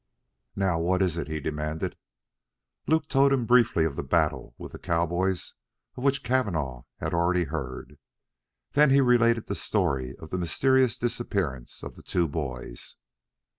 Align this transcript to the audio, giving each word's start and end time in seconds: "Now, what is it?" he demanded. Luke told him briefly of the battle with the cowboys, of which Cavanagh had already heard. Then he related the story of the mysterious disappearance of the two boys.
"Now, 0.55 0.79
what 0.79 1.03
is 1.03 1.15
it?" 1.19 1.27
he 1.27 1.39
demanded. 1.39 1.95
Luke 2.87 3.07
told 3.07 3.31
him 3.31 3.45
briefly 3.45 3.85
of 3.85 3.95
the 3.95 4.01
battle 4.01 4.55
with 4.57 4.71
the 4.71 4.79
cowboys, 4.79 5.53
of 5.95 6.03
which 6.03 6.23
Cavanagh 6.23 6.81
had 6.99 7.13
already 7.13 7.43
heard. 7.43 7.99
Then 8.71 8.89
he 8.89 8.99
related 8.99 9.45
the 9.45 9.53
story 9.53 10.15
of 10.17 10.31
the 10.31 10.39
mysterious 10.39 10.97
disappearance 10.97 11.83
of 11.83 11.95
the 11.95 12.01
two 12.01 12.27
boys. 12.27 12.95